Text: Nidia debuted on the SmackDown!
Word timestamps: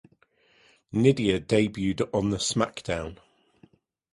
Nidia 0.93 1.39
debuted 1.39 2.09
on 2.11 2.31
the 2.31 2.37
SmackDown! 2.37 3.19